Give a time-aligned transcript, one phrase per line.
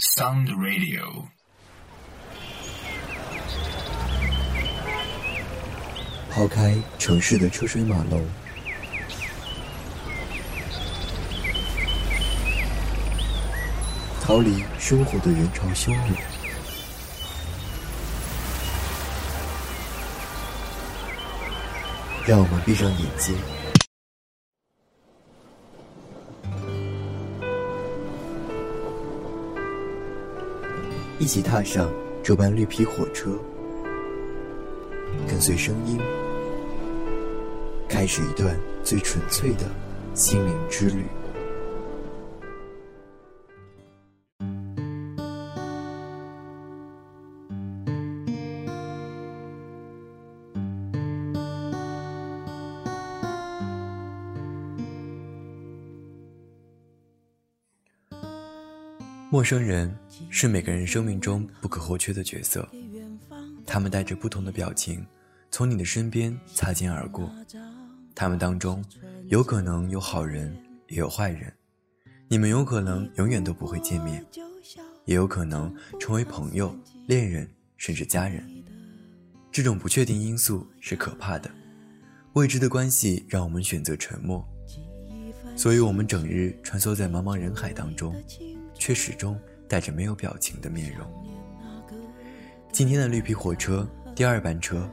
[0.00, 1.28] Sound Radio。
[6.30, 8.26] 抛开城市的车水马龙，
[14.22, 16.35] 逃离生活的人潮汹涌。
[22.26, 23.32] 让我们闭上眼睛，
[31.20, 31.88] 一起踏上
[32.24, 33.30] 这班绿皮火车，
[35.28, 36.00] 跟随声音，
[37.88, 39.60] 开始一段最纯粹的
[40.14, 41.04] 心灵之旅。
[59.28, 59.92] 陌生人
[60.30, 62.66] 是每个人生命中不可或缺的角色，
[63.66, 65.04] 他们带着不同的表情，
[65.50, 67.28] 从你的身边擦肩而过。
[68.14, 68.82] 他们当中
[69.26, 70.56] 有可能有好人，
[70.88, 71.52] 也有坏人。
[72.28, 74.24] 你们有可能永远都不会见面，
[75.06, 76.74] 也有可能成为朋友、
[77.08, 78.48] 恋人，甚至家人。
[79.50, 81.50] 这种不确定因素是可怕的，
[82.34, 84.46] 未知的关系让我们选择沉默，
[85.56, 88.14] 所以我们整日穿梭在茫茫人海当中。
[88.86, 91.04] 却始终带着没有表情的面容。
[92.70, 93.84] 今天的绿皮火车
[94.14, 94.88] 第二班车，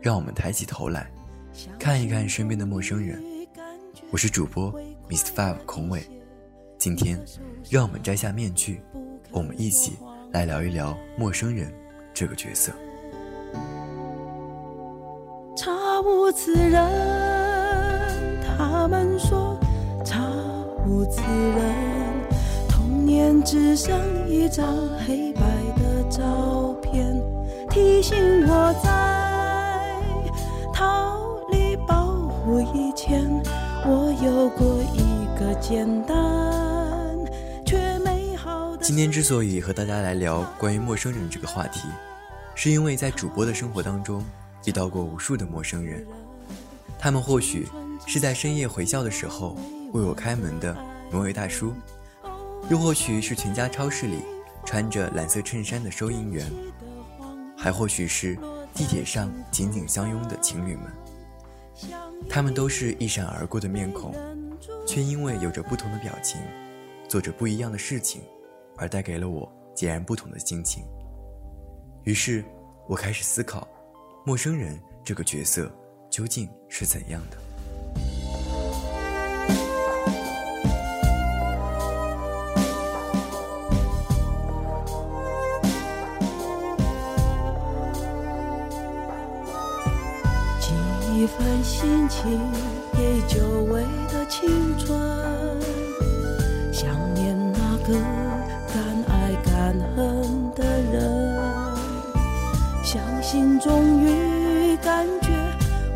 [0.00, 1.10] 让我们抬起头来，
[1.78, 3.22] 看一看身边的陌生人。
[4.10, 4.72] 我是主播
[5.10, 6.02] Miss Five 孔伟。
[6.78, 7.22] 今天，
[7.70, 8.80] 让我们摘下面具，
[9.30, 9.92] 我们一起
[10.32, 11.70] 来聊一聊陌生人
[12.14, 12.72] 这个角色。
[15.54, 16.80] 他无此人，
[18.56, 19.60] 他们说
[20.02, 20.18] 查
[20.88, 21.83] 无此人。
[23.44, 23.94] 只剩
[24.30, 24.66] 一张
[25.06, 25.40] 黑白
[25.76, 27.14] 的照片
[27.68, 28.16] 提醒
[28.48, 30.00] 我在
[30.72, 31.20] 逃
[31.52, 33.20] 离保护以前
[33.84, 36.16] 我有过一个简单
[37.66, 41.82] 却美好的今天之所以和大家来聊关于陌生人这个话题
[42.54, 44.24] 是因为在主播的生活当中
[44.64, 46.02] 遇到过无数的陌生人
[46.98, 47.68] 他们或许
[48.06, 49.54] 是在深夜回校的时候
[49.92, 50.74] 为我开门的
[51.12, 51.74] 门卫大叔
[52.70, 54.20] 又或许是全家超市里
[54.64, 56.50] 穿着蓝色衬衫的收银员，
[57.56, 58.34] 还或许是
[58.72, 60.84] 地铁上紧紧相拥的情侣们。
[62.28, 64.14] 他们都是一闪而过的面孔，
[64.86, 66.40] 却因为有着不同的表情，
[67.06, 68.22] 做着不一样的事情，
[68.78, 70.82] 而带给了我截然不同的心情。
[72.04, 72.42] 于是，
[72.88, 73.68] 我开始思考，
[74.24, 75.70] 陌生人这个角色
[76.08, 77.53] 究竟是怎样的。
[91.38, 92.38] 份心情，
[92.92, 93.38] 给久
[93.72, 94.46] 违的青
[94.78, 94.96] 春。
[96.72, 97.94] 想念那个
[98.72, 101.36] 敢爱敢恨的人，
[102.84, 105.28] 相信终于感觉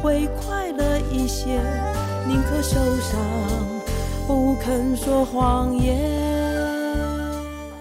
[0.03, 1.61] 会快乐一些，
[2.27, 3.21] 宁可受伤，
[4.27, 5.95] 不肯说谎言。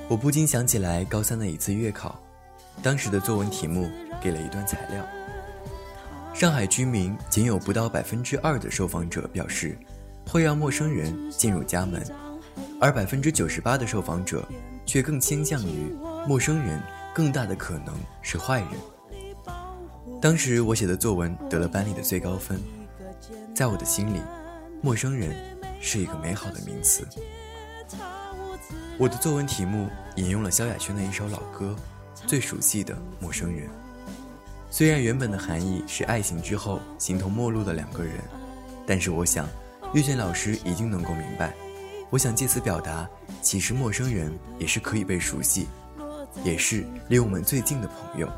[0.10, 2.20] 我不禁想起来高三的一次月考，
[2.84, 3.90] 当时的作文题目
[4.22, 5.04] 给了一段材料。
[6.40, 9.76] 上海居民仅有不到百分之二的受访者表示，
[10.28, 12.00] 会让陌生人进入家门，
[12.80, 14.48] 而百分之九十八的受访者
[14.86, 15.92] 却更倾向于，
[16.28, 16.80] 陌生人
[17.12, 18.70] 更大的可能是坏人。
[20.22, 22.62] 当时我写的作文得了班里的最高分，
[23.56, 24.22] 在我的心里，
[24.80, 25.36] 陌生人
[25.82, 27.04] 是一个美好的名词。
[29.00, 31.76] 我的作文题目引用了萧亚轩的一首老歌，
[32.28, 33.66] 《最熟悉的陌生人》。
[34.70, 38.16] 虽然原本的含义是爱情之后形同陌路的两个人，
[38.86, 39.48] 但是我想，
[39.94, 41.56] 遇见老师一定能够明白。
[42.10, 43.10] 我想借此表达，
[43.42, 45.68] 其实陌生人也是可以被熟悉，
[46.44, 48.30] 也是离我们最近的朋友。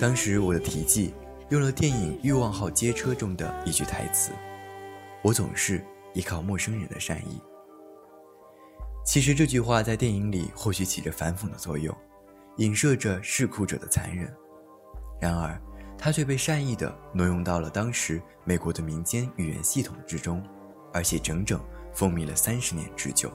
[0.00, 1.12] 当时我的题记
[1.50, 4.30] 用了电影《欲望号街车》中的一句台词
[5.22, 5.84] ：“我总是
[6.14, 7.38] 依靠陌生人的善意。”
[9.04, 11.94] 其实这句话在电影里或许起着反讽的作用，
[12.58, 14.32] 影射着试酷者的残忍。
[15.20, 15.56] 然而，
[15.98, 20.42] 它却被善意地挪用到了当时美国的民间语言系统之中，
[20.92, 21.60] 而且整整
[21.92, 23.30] 风靡了三十年之久。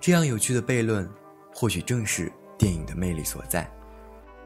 [0.00, 1.08] 这样有趣的悖论，
[1.54, 3.70] 或许正是电影的魅力所在。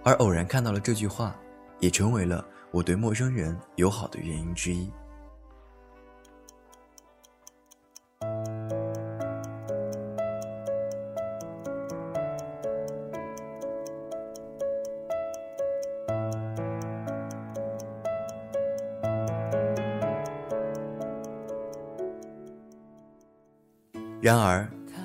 [0.04, 1.34] 而偶然看到了这句话，
[1.78, 4.90] 也成为了我对陌生人友好的原因之一。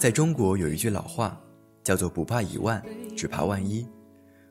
[0.03, 1.39] 在中国有一句老话，
[1.81, 2.83] 叫做“不怕一万，
[3.15, 3.87] 只怕万一”。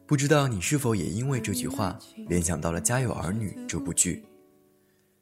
[0.09, 4.25] 不知道你是否也因为这句话联想到了《家有儿女》这部剧？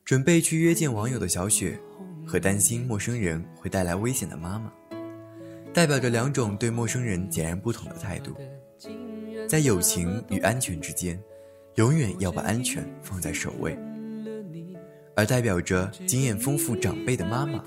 [0.05, 1.77] 准备去约见网友的小雪，
[2.25, 4.73] 和担心陌生人会带来危险的妈妈，
[5.75, 8.33] 代表着两种对陌生人截然不同的态度。
[9.49, 11.19] 在友情与安全之间，
[11.75, 13.77] 永远要把安全放在首位。
[15.17, 17.61] 而代表着经验丰富长辈的妈妈。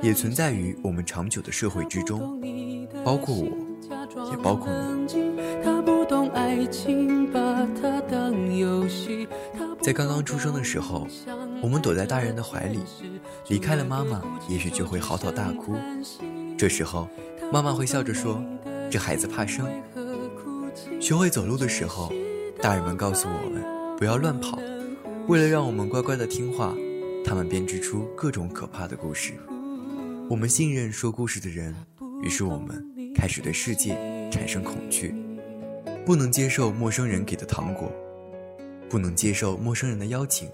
[0.00, 2.38] 也存在于我们长久的社会之中，
[3.04, 4.68] 包括我，也包括
[5.08, 5.38] 你。
[9.82, 11.06] 在刚刚出生的时候，
[11.60, 12.78] 我们躲在大人的怀里，
[13.48, 15.74] 离开了妈妈，也许就会嚎啕大哭。
[16.56, 17.08] 这时候，
[17.52, 18.42] 妈妈会笑着说
[18.90, 19.66] ：“这孩子怕生。”
[21.00, 22.12] 学会走路的时候，
[22.62, 23.62] 大人们告诉我们
[23.96, 24.58] 不要乱跑，
[25.26, 26.74] 为了让我们乖乖的听话，
[27.24, 29.32] 他们编织出各种可怕的故事。
[30.30, 31.74] 我们信任说故事的人，
[32.22, 32.84] 于是我们
[33.14, 33.96] 开始对世界
[34.30, 35.14] 产生恐惧，
[36.04, 37.90] 不能接受陌生人给的糖果，
[38.90, 40.50] 不能接受陌生人的邀请，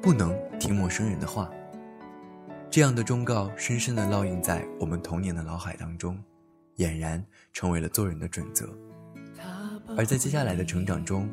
[0.00, 1.50] 不能听陌生人的话。
[2.70, 6.18] 这样的忠告深深地烙印在我们童年的脑海当中，
[6.78, 7.22] 俨然
[7.52, 8.66] 成为了做人的准则。
[9.98, 11.28] 而在接下来的成长中，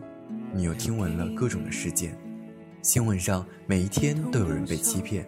[0.53, 2.17] 你又听闻了各种的事件，
[2.81, 5.25] 新闻上每一天都有人被欺骗。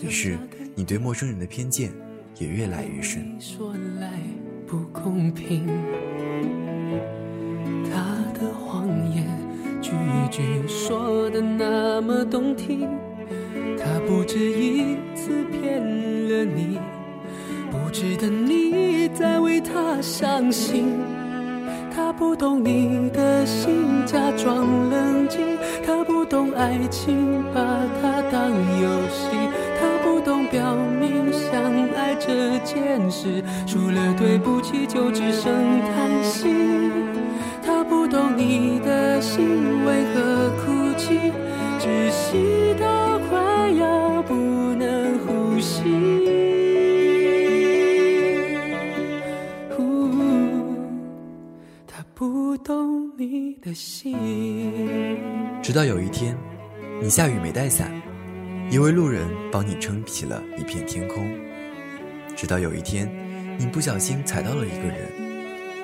[0.00, 0.38] 于是，
[0.74, 1.92] 你对陌生人的偏见
[2.38, 3.36] 也越来越深。
[3.38, 4.10] 说来
[4.66, 5.66] 不公平，
[7.84, 8.00] 他
[8.32, 9.26] 的谎言
[9.82, 9.90] 句
[10.30, 12.88] 句说的那么动听，
[13.78, 16.78] 他不止一次骗了你，
[17.70, 20.86] 不值得你再为他伤心。
[21.94, 25.40] 他不懂你的心，假装冷静，
[25.84, 27.62] 他不懂爱情，把
[28.00, 28.50] 它当
[28.80, 29.61] 游戏。
[32.24, 36.46] 这件事除了对不起就只剩叹息
[37.64, 41.18] 他不懂你的心为何哭泣
[41.80, 44.34] 窒息到快要不
[44.76, 45.82] 能呼吸
[49.76, 50.08] 呼
[51.88, 54.16] 他不懂你的心
[55.60, 56.36] 直到有一天
[57.02, 57.90] 你下雨没带伞
[58.70, 61.51] 一位路人帮你撑起了一片天空
[62.36, 63.10] 直到有一天，
[63.58, 65.10] 你不小心踩到了一个人，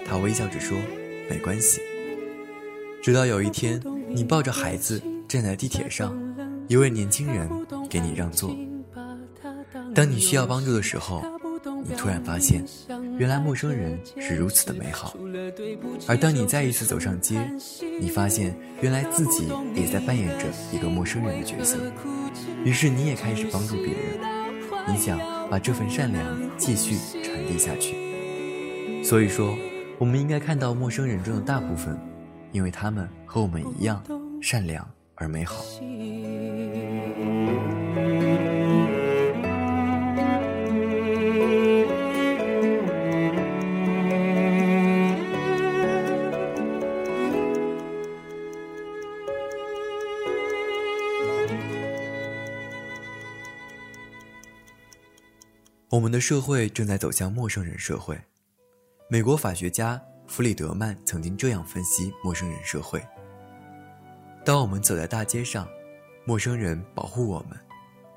[0.07, 0.77] 他微笑着说
[1.31, 1.81] ：“没关系。”
[3.03, 6.17] 直到有一天，你抱着孩子站在地铁上，
[6.69, 7.49] 一位年轻人
[7.89, 8.57] 给你让座。
[9.95, 11.23] 当你需要帮助的时候，
[11.85, 12.65] 你突然发现，
[13.19, 15.17] 原来陌生人是如此的美好。
[16.07, 17.39] 而当你再一次走上街，
[18.01, 21.77] 你发现原来自己也在扮演着一个陌生人的角色。
[22.65, 24.89] 于是你也开始帮助别人。
[24.89, 25.38] 你想。
[25.51, 26.25] 把这份善良
[26.59, 29.03] 继续传递下去。
[29.03, 29.57] 所以说，
[29.99, 31.99] 我们应该看到陌生人中的大部分，
[32.53, 34.03] 因为他们和我们一样
[34.43, 35.65] 善良而美好。
[55.99, 58.17] 我们的社会正在走向陌生人社会。
[59.11, 63.05] 美国法学家弗里德曼曾经这样分析陌生人社会：
[64.45, 65.67] 当我们走在大街上，
[66.25, 67.59] 陌生人保护我们，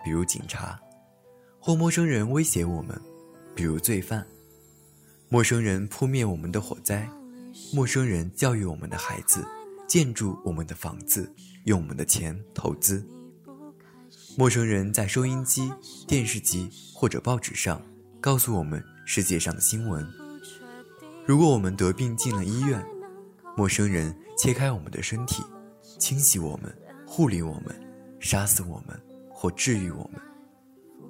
[0.06, 0.80] 比如警察；
[1.60, 3.02] 或陌生人威胁我们，
[3.56, 4.22] 比如罪犯；
[5.28, 7.10] 陌生人扑灭我们的火灾，
[7.74, 9.44] 陌生人教育我们的孩子，
[9.88, 11.34] 建筑我们的房子，
[11.66, 13.04] 用我们的钱投资。
[14.38, 15.70] 陌生人在收音机、
[16.08, 17.82] 电视机或者报纸上
[18.22, 20.08] 告诉我们世界上的新闻。
[21.26, 22.82] 如果我们得病进了医院，
[23.58, 25.44] 陌生人切开我们的身体，
[26.00, 26.74] 清洗我们、
[27.06, 27.76] 护理我们、
[28.22, 28.98] 杀死我们
[29.30, 30.22] 或治愈我们。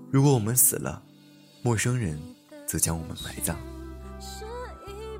[0.09, 1.01] 如果我们死了，
[1.61, 2.19] 陌生人
[2.65, 3.55] 则将我们埋葬。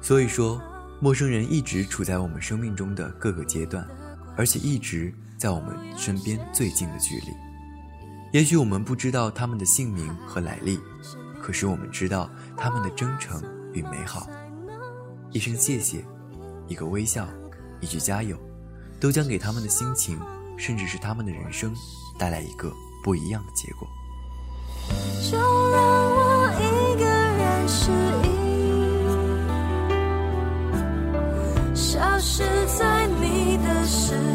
[0.02, 0.60] 所以说，
[1.00, 3.88] 陌生人一直处在我们生命中的各个阶段，
[4.36, 7.51] 而且一直在我们身边最近的距离。
[8.32, 10.80] 也许我们不知道他们的姓名和来历，
[11.42, 13.42] 可是我们知道他们的真诚
[13.74, 14.26] 与美好。
[15.32, 16.02] 一声谢谢，
[16.68, 17.28] 一个微笑，
[17.82, 18.38] 一句加油，
[19.02, 20.18] 都将给他们的心情，
[20.58, 21.74] 甚至是他们的人生，
[22.18, 22.72] 带来一个
[23.04, 23.86] 不一样的结果。
[25.30, 25.86] 就让
[26.16, 27.92] 我一个人失
[31.68, 32.44] 忆，消失
[32.80, 34.31] 在你的世。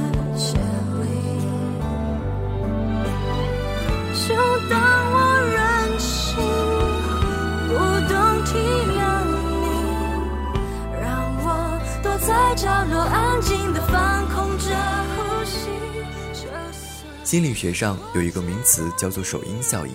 [17.26, 19.92] 心理学上有一个名词叫做首因效应，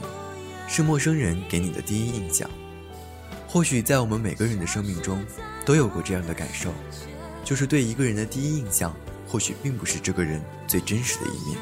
[0.68, 2.48] 是陌生人给你的第一印象。
[3.48, 5.24] 或许在我们每个人的生命中，
[5.66, 6.74] 都有过这样的感受，
[7.42, 8.94] 就是对一个人的第一印象，
[9.26, 11.58] 或许并不是这个人最真实的一面。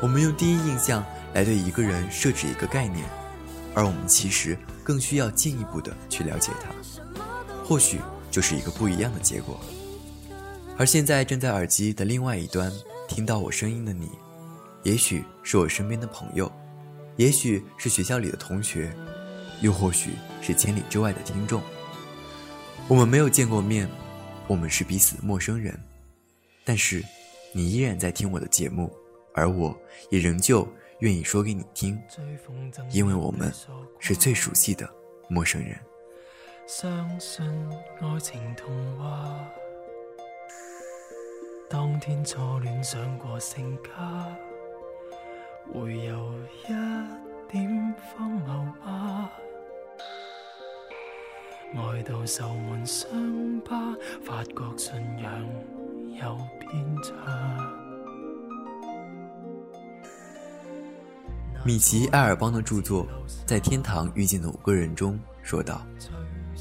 [0.00, 3.04] 我们用第一印象来对一个人设置一个概念，
[3.74, 6.70] 而我们其实更需要进一步的去了解他，
[7.64, 7.98] 或许
[8.30, 9.58] 就是一个不一样的结果。
[10.78, 12.72] 而现在正在耳机的另外一端
[13.08, 14.06] 听到我声音的你。
[14.82, 16.50] 也许是我身边的朋友，
[17.16, 18.90] 也许是学校里的同学，
[19.60, 21.60] 又或许是千里之外的听众。
[22.88, 23.86] 我们没有见过面，
[24.46, 25.78] 我们是彼此陌生人，
[26.64, 27.04] 但是
[27.52, 28.90] 你依然在听我的节目，
[29.34, 30.66] 而我也仍旧
[31.00, 31.98] 愿意说给你听，
[32.90, 33.52] 因为我们
[33.98, 34.88] 是最熟悉的
[35.28, 35.78] 陌生人。
[36.66, 37.44] 相信
[38.00, 39.44] 爱情童话，
[41.68, 44.36] 当天初恋想过成家。
[45.72, 46.34] 会有
[46.64, 48.44] 一点荒谬
[48.84, 49.30] 吧
[51.74, 55.32] 爱到受完伤疤发觉信仰
[56.20, 57.72] 有偏差
[61.64, 63.06] 米奇艾尔邦的著作
[63.46, 65.86] 在天堂遇见的五个人中说道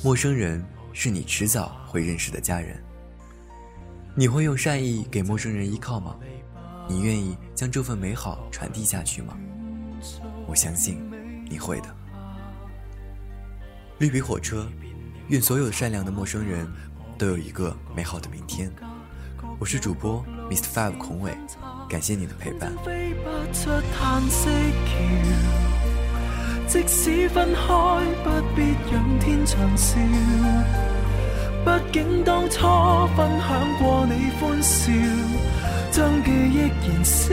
[0.04, 0.63] 陌生人
[0.94, 2.78] 是你迟早会认识的家人
[4.13, 6.16] 你会用善意给陌生人依靠吗
[6.91, 9.38] 你愿意将这份美好传递下去吗？
[10.48, 10.98] 我相信，
[11.48, 11.96] 你会的。
[14.00, 14.67] 绿皮火车，
[15.27, 16.67] 愿所有善良的陌生人，
[17.15, 18.72] 都有一个美好的明天。
[19.60, 20.13] 我是主播
[20.50, 21.38] m r Five 孔伟，
[21.88, 22.74] 感谢你的陪伴。
[36.00, 37.29] 将记忆燃烧，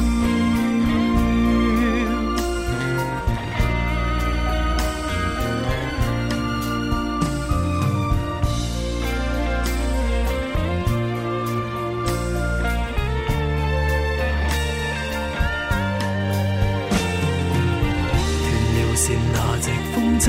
[19.00, 20.26] 是那只风筝